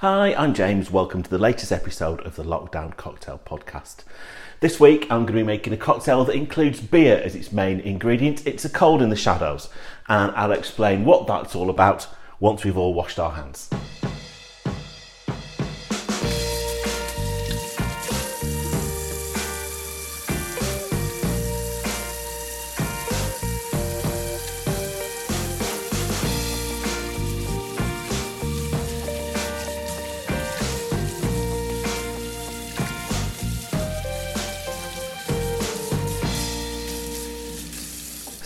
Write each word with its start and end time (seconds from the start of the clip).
Hi, 0.00 0.32
I'm 0.34 0.54
James. 0.54 0.92
Welcome 0.92 1.24
to 1.24 1.28
the 1.30 1.38
latest 1.38 1.72
episode 1.72 2.20
of 2.20 2.36
the 2.36 2.44
Lockdown 2.44 2.96
Cocktail 2.96 3.40
Podcast. 3.44 4.04
This 4.60 4.78
week 4.78 5.02
I'm 5.10 5.22
going 5.22 5.26
to 5.26 5.32
be 5.32 5.42
making 5.42 5.72
a 5.72 5.76
cocktail 5.76 6.24
that 6.24 6.36
includes 6.36 6.80
beer 6.80 7.20
as 7.24 7.34
its 7.34 7.50
main 7.50 7.80
ingredient. 7.80 8.46
It's 8.46 8.64
a 8.64 8.68
cold 8.68 9.02
in 9.02 9.08
the 9.08 9.16
shadows, 9.16 9.68
and 10.06 10.30
I'll 10.36 10.52
explain 10.52 11.04
what 11.04 11.26
that's 11.26 11.56
all 11.56 11.68
about 11.68 12.06
once 12.38 12.62
we've 12.62 12.78
all 12.78 12.94
washed 12.94 13.18
our 13.18 13.32
hands. 13.32 13.70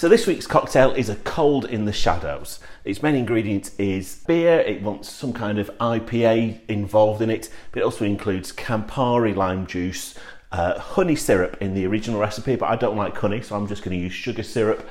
So 0.03 0.09
this 0.09 0.27
week's 0.27 0.49
cocktail 0.49 0.91
is 0.91 1.09
a 1.09 1.15
cold 1.15 1.65
in 1.65 1.85
the 1.85 1.93
shadows. 1.93 2.59
Its 2.85 3.05
main 3.05 3.15
ingredient 3.15 3.71
is 3.79 4.25
beer. 4.27 4.59
It 4.59 4.83
wants 4.83 5.09
some 5.09 5.33
kind 5.33 5.61
of 5.61 5.71
IPA 5.79 6.59
involved 6.69 7.23
in 7.23 7.31
it, 7.31 7.49
but 7.71 7.83
it 7.83 7.85
also 7.85 8.05
includes 8.05 8.51
Campari 8.51 9.33
lime 9.33 9.65
juice, 9.65 10.19
uh, 10.51 10.77
honey 10.81 11.15
syrup 11.15 11.57
in 11.63 11.75
the 11.75 11.87
original 11.87 12.19
recipe, 12.19 12.57
but 12.57 12.69
I 12.69 12.75
don't 12.75 12.97
like 12.97 13.17
honey, 13.17 13.43
so 13.43 13.55
I'm 13.55 13.69
just 13.69 13.85
going 13.85 13.97
to 13.97 14.03
use 14.03 14.13
sugar 14.13 14.43
syrup 14.43 14.85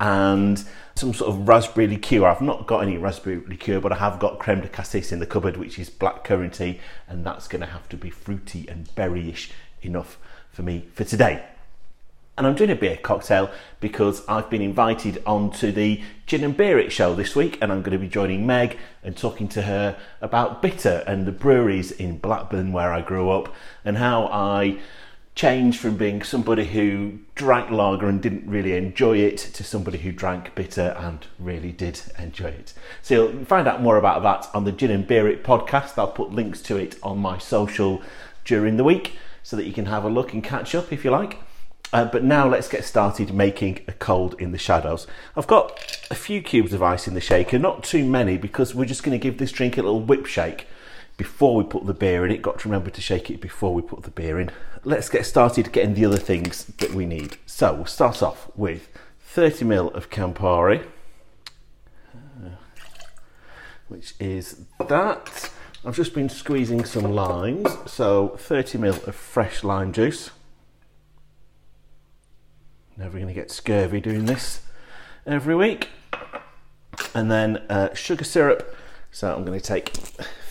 and 0.00 0.64
some 0.96 1.14
sort 1.14 1.30
of 1.30 1.46
raspberry 1.46 1.86
liqueur. 1.86 2.26
I've 2.26 2.40
not 2.40 2.66
got 2.66 2.80
any 2.80 2.98
raspberry 2.98 3.44
liqueur, 3.46 3.78
but 3.78 3.92
I 3.92 3.98
have 3.98 4.18
got 4.18 4.40
creme 4.40 4.62
de 4.62 4.68
cassis 4.68 5.12
in 5.12 5.20
the 5.20 5.26
cupboard, 5.26 5.58
which 5.58 5.78
is 5.78 5.90
black 5.90 6.26
curranty, 6.26 6.80
and 7.06 7.24
that's 7.24 7.46
going 7.46 7.60
to 7.60 7.68
have 7.68 7.88
to 7.90 7.96
be 7.96 8.10
fruity 8.10 8.66
and 8.68 8.92
berryish 8.96 9.52
enough 9.82 10.18
for 10.50 10.64
me 10.64 10.88
for 10.92 11.04
today. 11.04 11.44
And 12.38 12.46
I'm 12.46 12.54
doing 12.54 12.70
a 12.70 12.76
beer 12.76 12.98
cocktail 12.98 13.50
because 13.80 14.22
I've 14.28 14.50
been 14.50 14.60
invited 14.60 15.22
onto 15.24 15.72
the 15.72 16.02
Gin 16.26 16.44
and 16.44 16.56
Beer 16.56 16.78
It 16.78 16.92
show 16.92 17.14
this 17.14 17.34
week, 17.34 17.56
and 17.62 17.72
I'm 17.72 17.80
going 17.80 17.92
to 17.92 17.98
be 17.98 18.08
joining 18.08 18.46
Meg 18.46 18.76
and 19.02 19.16
talking 19.16 19.48
to 19.48 19.62
her 19.62 19.96
about 20.20 20.60
bitter 20.60 21.02
and 21.06 21.26
the 21.26 21.32
breweries 21.32 21.92
in 21.92 22.18
Blackburn 22.18 22.72
where 22.72 22.92
I 22.92 23.00
grew 23.00 23.30
up, 23.30 23.54
and 23.86 23.96
how 23.96 24.26
I 24.26 24.78
changed 25.34 25.78
from 25.80 25.96
being 25.96 26.22
somebody 26.22 26.64
who 26.64 27.18
drank 27.34 27.70
lager 27.70 28.08
and 28.08 28.22
didn't 28.22 28.46
really 28.46 28.74
enjoy 28.74 29.18
it 29.18 29.36
to 29.36 29.62
somebody 29.62 29.98
who 29.98 30.10
drank 30.10 30.54
bitter 30.54 30.96
and 30.98 31.26
really 31.38 31.72
did 31.72 32.00
enjoy 32.18 32.48
it. 32.48 32.74
So 33.02 33.14
you'll 33.14 33.44
find 33.44 33.68
out 33.68 33.82
more 33.82 33.98
about 33.98 34.22
that 34.22 34.48
on 34.54 34.64
the 34.64 34.72
Gin 34.72 34.90
and 34.90 35.06
Beer 35.06 35.28
It 35.28 35.44
podcast. 35.44 35.98
I'll 35.98 36.08
put 36.08 36.32
links 36.32 36.60
to 36.62 36.76
it 36.76 36.96
on 37.02 37.18
my 37.18 37.38
social 37.38 38.02
during 38.44 38.76
the 38.76 38.84
week 38.84 39.18
so 39.42 39.56
that 39.56 39.66
you 39.66 39.72
can 39.72 39.86
have 39.86 40.04
a 40.04 40.10
look 40.10 40.32
and 40.32 40.42
catch 40.42 40.74
up 40.74 40.92
if 40.92 41.04
you 41.04 41.10
like. 41.10 41.38
Uh, 41.92 42.04
but 42.04 42.24
now 42.24 42.48
let's 42.48 42.68
get 42.68 42.84
started 42.84 43.32
making 43.32 43.80
a 43.86 43.92
cold 43.92 44.34
in 44.40 44.52
the 44.52 44.58
shadows. 44.58 45.06
I've 45.36 45.46
got 45.46 45.98
a 46.10 46.14
few 46.14 46.42
cubes 46.42 46.72
of 46.72 46.82
ice 46.82 47.06
in 47.06 47.14
the 47.14 47.20
shaker, 47.20 47.58
not 47.58 47.84
too 47.84 48.04
many 48.04 48.36
because 48.36 48.74
we're 48.74 48.86
just 48.86 49.02
going 49.02 49.18
to 49.18 49.22
give 49.22 49.38
this 49.38 49.52
drink 49.52 49.78
a 49.78 49.82
little 49.82 50.00
whip 50.00 50.26
shake 50.26 50.66
before 51.16 51.54
we 51.54 51.64
put 51.64 51.86
the 51.86 51.94
beer 51.94 52.24
in 52.24 52.30
it. 52.30 52.42
Got 52.42 52.58
to 52.60 52.68
remember 52.68 52.90
to 52.90 53.00
shake 53.00 53.30
it 53.30 53.40
before 53.40 53.72
we 53.72 53.82
put 53.82 54.02
the 54.02 54.10
beer 54.10 54.38
in. 54.40 54.50
Let's 54.84 55.08
get 55.08 55.24
started 55.26 55.72
getting 55.72 55.94
the 55.94 56.04
other 56.04 56.18
things 56.18 56.64
that 56.78 56.92
we 56.92 57.06
need. 57.06 57.38
So 57.46 57.74
we'll 57.74 57.86
start 57.86 58.22
off 58.22 58.50
with 58.56 58.88
30ml 59.34 59.94
of 59.94 60.10
Campari, 60.10 60.84
uh, 62.14 62.50
which 63.88 64.14
is 64.18 64.62
that. 64.86 65.50
I've 65.84 65.94
just 65.94 66.14
been 66.14 66.28
squeezing 66.28 66.84
some 66.84 67.12
limes, 67.12 67.68
so 67.86 68.36
30ml 68.38 69.06
of 69.06 69.14
fresh 69.14 69.62
lime 69.62 69.92
juice. 69.92 70.30
Never 72.96 73.18
going 73.18 73.28
to 73.28 73.34
get 73.34 73.50
scurvy 73.50 74.00
doing 74.00 74.24
this 74.24 74.62
every 75.26 75.54
week. 75.54 75.88
And 77.14 77.30
then 77.30 77.58
uh, 77.68 77.92
sugar 77.94 78.24
syrup. 78.24 78.74
So 79.10 79.34
I'm 79.34 79.44
going 79.44 79.58
to 79.58 79.64
take 79.64 79.90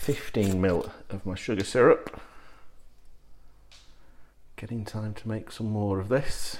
15 0.00 0.54
ml 0.54 0.90
of 1.10 1.26
my 1.26 1.34
sugar 1.34 1.64
syrup. 1.64 2.20
Getting 4.54 4.84
time 4.84 5.12
to 5.14 5.28
make 5.28 5.50
some 5.50 5.70
more 5.70 5.98
of 5.98 6.08
this. 6.08 6.58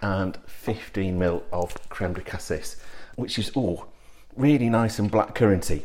And 0.00 0.38
15 0.46 1.18
ml 1.18 1.42
of 1.52 1.88
creme 1.88 2.14
de 2.14 2.20
cassis, 2.20 2.76
which 3.16 3.38
is 3.38 3.50
oh, 3.56 3.86
really 4.36 4.68
nice 4.68 5.00
and 5.00 5.10
black 5.10 5.34
curranty. 5.34 5.82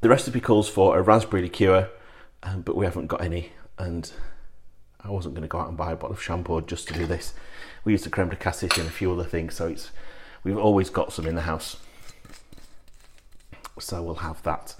The 0.00 0.08
recipe 0.08 0.40
calls 0.40 0.70
for 0.70 0.98
a 0.98 1.02
raspberry 1.02 1.42
liqueur, 1.42 1.90
um, 2.42 2.62
but 2.62 2.76
we 2.76 2.86
haven't 2.86 3.08
got 3.08 3.20
any, 3.20 3.52
and 3.78 4.10
I 5.04 5.10
wasn't 5.10 5.34
going 5.34 5.42
to 5.42 5.48
go 5.48 5.58
out 5.58 5.68
and 5.68 5.76
buy 5.76 5.92
a 5.92 5.96
bottle 5.96 6.12
of 6.12 6.22
Chambord 6.22 6.66
just 6.66 6.88
to 6.88 6.94
do 6.94 7.06
this. 7.06 7.34
We 7.84 7.92
use 7.92 8.04
the 8.04 8.10
creme 8.10 8.28
de 8.28 8.36
cassis 8.36 8.76
and 8.76 8.86
a 8.86 8.90
few 8.90 9.12
other 9.12 9.24
things, 9.24 9.54
so 9.54 9.68
it's 9.68 9.90
we've 10.44 10.58
always 10.58 10.90
got 10.90 11.12
some 11.12 11.26
in 11.26 11.34
the 11.34 11.42
house. 11.42 11.76
So 13.78 14.02
we'll 14.02 14.16
have 14.16 14.42
that. 14.42 14.74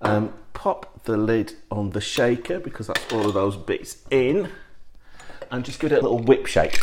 Um, 0.00 0.32
pop 0.54 1.04
the 1.04 1.16
lid 1.16 1.54
on 1.70 1.90
the 1.90 2.00
shaker 2.00 2.58
because 2.58 2.86
that's 2.86 3.12
all 3.12 3.26
of 3.26 3.34
those 3.34 3.56
bits 3.56 3.98
in, 4.10 4.50
and 5.50 5.64
just 5.64 5.78
give 5.78 5.92
it 5.92 5.98
a 5.98 6.02
little 6.02 6.18
whip 6.18 6.46
shake. 6.46 6.82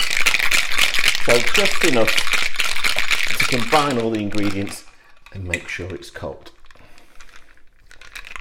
So 1.25 1.39
just 1.39 1.83
enough 1.85 2.13
to 3.39 3.45
combine 3.45 3.97
all 3.97 4.11
the 4.11 4.19
ingredients 4.19 4.85
and 5.31 5.43
make 5.43 5.67
sure 5.67 5.93
it's 5.93 6.09
cold. 6.09 6.51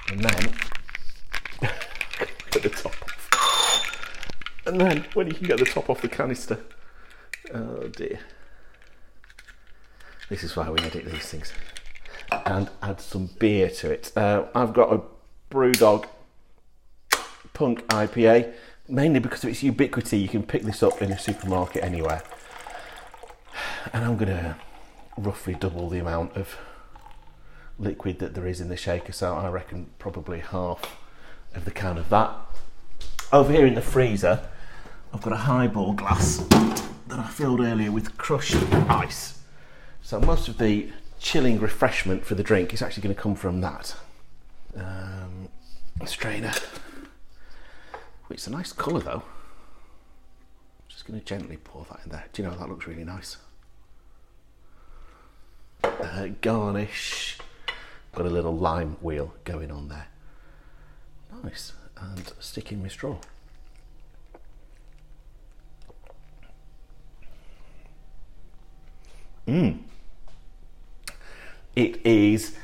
And 0.09 0.19
then 0.19 0.53
at 2.55 2.61
the 2.61 2.69
top 2.69 3.02
and 4.65 4.79
then 4.79 5.05
when 5.13 5.27
you 5.27 5.33
can 5.33 5.47
get 5.47 5.59
the 5.59 5.65
top 5.65 5.89
off 5.89 6.01
the 6.01 6.07
canister. 6.07 6.59
Oh 7.53 7.87
dear. 7.87 8.19
This 10.29 10.43
is 10.43 10.55
why 10.55 10.69
we 10.69 10.79
edit 10.79 11.05
these 11.05 11.25
things. 11.25 11.51
And 12.45 12.69
add 12.81 13.01
some 13.01 13.29
beer 13.39 13.69
to 13.69 13.91
it. 13.91 14.11
Uh, 14.15 14.45
I've 14.55 14.73
got 14.73 14.93
a 14.93 15.01
Brewdog 15.53 16.05
Punk 17.53 17.87
IPA, 17.89 18.53
mainly 18.87 19.19
because 19.19 19.43
of 19.43 19.51
its 19.51 19.61
ubiquity. 19.61 20.17
You 20.17 20.27
can 20.27 20.43
pick 20.43 20.63
this 20.63 20.81
up 20.81 21.01
in 21.01 21.11
a 21.11 21.19
supermarket 21.19 21.83
anywhere. 21.83 22.23
And 23.91 24.03
I'm 24.03 24.17
going 24.17 24.29
to 24.29 24.55
roughly 25.17 25.53
double 25.53 25.89
the 25.89 25.99
amount 25.99 26.35
of 26.35 26.57
liquid 27.77 28.19
that 28.19 28.33
there 28.33 28.47
is 28.47 28.61
in 28.61 28.69
the 28.69 28.77
shaker, 28.77 29.11
so 29.11 29.35
I 29.35 29.49
reckon 29.49 29.87
probably 29.99 30.39
half 30.39 30.97
of 31.53 31.65
the 31.65 31.71
can 31.71 31.97
of 31.97 32.09
that. 32.09 32.35
Over 33.31 33.51
here 33.51 33.65
in 33.65 33.75
the 33.75 33.81
freezer, 33.81 34.47
I've 35.13 35.21
got 35.21 35.33
a 35.33 35.37
highball 35.37 35.93
glass 35.93 36.37
that 37.07 37.19
I 37.19 37.27
filled 37.27 37.59
earlier 37.59 37.91
with 37.91 38.17
crushed 38.17 38.55
ice. 38.89 39.39
So 40.01 40.19
most 40.19 40.47
of 40.47 40.57
the 40.57 40.89
chilling 41.19 41.59
refreshment 41.59 42.25
for 42.25 42.33
the 42.33 42.41
drink 42.41 42.73
is 42.73 42.81
actually 42.81 43.03
going 43.03 43.15
to 43.15 43.21
come 43.21 43.35
from 43.35 43.61
that. 43.61 43.95
Um, 44.75 45.49
strainer. 46.05 46.51
it's 48.31 48.47
a 48.47 48.51
nice 48.51 48.73
colour 48.73 48.99
though. 48.99 49.23
Just 50.89 51.05
going 51.05 51.19
to 51.19 51.25
gently 51.25 51.57
pour 51.57 51.85
that 51.91 51.99
in 52.03 52.11
there. 52.11 52.25
Do 52.33 52.41
you 52.41 52.49
know 52.49 52.55
that 52.55 52.67
looks 52.67 52.87
really 52.87 53.03
nice? 53.03 53.37
Uh, 55.83 56.29
garnish. 56.41 57.37
Got 58.15 58.25
a 58.25 58.29
little 58.29 58.55
lime 58.55 58.97
wheel 59.01 59.35
going 59.43 59.69
on 59.69 59.89
there. 59.89 60.07
Nice. 61.43 61.73
And 61.97 62.33
stick 62.39 62.71
in 62.71 62.81
my 62.81 62.87
straw. 62.87 63.17
Mm. 69.47 69.79
It 71.75 72.05
is 72.05 72.55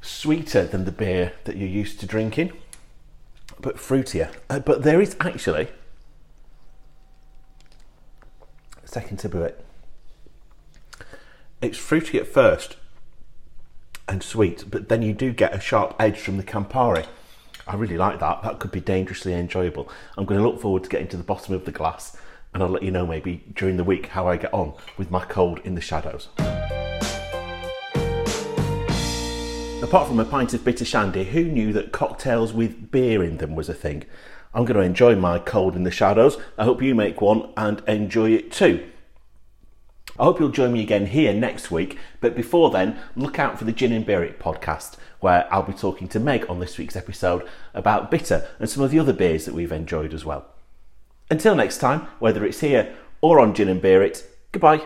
sweeter 0.00 0.64
than 0.64 0.84
the 0.84 0.92
beer 0.92 1.32
that 1.44 1.56
you're 1.56 1.68
used 1.68 2.00
to 2.00 2.06
drinking, 2.06 2.52
but 3.60 3.76
fruitier. 3.76 4.32
Uh, 4.48 4.60
but 4.60 4.82
there 4.82 5.00
is 5.00 5.16
actually 5.20 5.68
second 8.90 9.24
of 9.24 9.34
it. 9.36 9.64
It's 11.62 11.78
fruity 11.78 12.18
at 12.18 12.26
first 12.26 12.76
and 14.08 14.22
sweet, 14.22 14.64
but 14.68 14.88
then 14.88 15.02
you 15.02 15.12
do 15.12 15.32
get 15.32 15.54
a 15.54 15.60
sharp 15.60 15.94
edge 15.98 16.18
from 16.18 16.36
the 16.36 16.42
Campari. 16.42 17.06
I 17.68 17.76
really 17.76 17.96
like 17.96 18.18
that. 18.18 18.42
That 18.42 18.58
could 18.58 18.72
be 18.72 18.80
dangerously 18.80 19.34
enjoyable. 19.34 19.88
I'm 20.16 20.24
going 20.24 20.40
to 20.40 20.46
look 20.46 20.60
forward 20.60 20.82
to 20.84 20.88
getting 20.88 21.06
to 21.08 21.16
the 21.16 21.22
bottom 21.22 21.54
of 21.54 21.64
the 21.64 21.70
glass 21.70 22.16
and 22.52 22.62
I'll 22.62 22.68
let 22.68 22.82
you 22.82 22.90
know 22.90 23.06
maybe 23.06 23.44
during 23.54 23.76
the 23.76 23.84
week 23.84 24.06
how 24.06 24.28
I 24.28 24.36
get 24.36 24.52
on 24.52 24.74
with 24.96 25.10
my 25.10 25.24
cold 25.24 25.60
in 25.64 25.74
the 25.74 25.80
shadows. 25.80 26.28
Apart 29.82 30.08
from 30.08 30.20
a 30.20 30.24
pint 30.24 30.52
of 30.52 30.64
bitter 30.64 30.84
shandy, 30.84 31.24
who 31.24 31.44
knew 31.44 31.72
that 31.72 31.90
cocktails 31.90 32.52
with 32.52 32.90
beer 32.90 33.24
in 33.24 33.38
them 33.38 33.54
was 33.54 33.68
a 33.68 33.74
thing? 33.74 34.04
I'm 34.52 34.64
going 34.64 34.76
to 34.76 34.82
enjoy 34.82 35.16
my 35.16 35.38
cold 35.38 35.74
in 35.74 35.84
the 35.84 35.90
shadows. 35.90 36.36
I 36.58 36.64
hope 36.64 36.82
you 36.82 36.94
make 36.94 37.20
one 37.20 37.52
and 37.56 37.82
enjoy 37.88 38.32
it 38.32 38.52
too. 38.52 38.86
I 40.18 40.24
hope 40.24 40.38
you'll 40.38 40.50
join 40.50 40.72
me 40.72 40.82
again 40.82 41.06
here 41.06 41.32
next 41.32 41.70
week. 41.70 41.96
But 42.20 42.36
before 42.36 42.70
then, 42.70 42.98
look 43.16 43.38
out 43.38 43.58
for 43.58 43.64
the 43.64 43.72
Gin 43.72 43.92
and 43.92 44.04
Beer 44.04 44.22
It 44.22 44.38
podcast, 44.38 44.96
where 45.20 45.48
I'll 45.50 45.62
be 45.62 45.72
talking 45.72 46.08
to 46.08 46.20
Meg 46.20 46.44
on 46.50 46.60
this 46.60 46.76
week's 46.76 46.96
episode 46.96 47.48
about 47.72 48.10
bitter 48.10 48.46
and 48.58 48.68
some 48.68 48.82
of 48.82 48.90
the 48.90 48.98
other 48.98 49.14
beers 49.14 49.46
that 49.46 49.54
we've 49.54 49.72
enjoyed 49.72 50.12
as 50.12 50.26
well. 50.26 50.46
Until 51.30 51.54
next 51.54 51.78
time, 51.78 52.08
whether 52.18 52.44
it's 52.44 52.60
here 52.60 52.94
or 53.20 53.38
on 53.38 53.54
Gin 53.54 53.68
and 53.68 53.80
Beer 53.80 54.02
It, 54.02 54.24
goodbye. 54.50 54.82